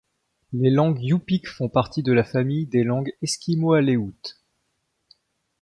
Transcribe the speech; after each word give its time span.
Les 0.51 0.71
langues 0.71 0.99
yupik 0.99 1.47
font 1.47 1.69
partie 1.69 2.01
de 2.01 2.11
la 2.11 2.23
famille 2.23 2.65
des 2.65 2.83
langues 2.83 3.13
eskimo-aléoutes. 3.21 4.41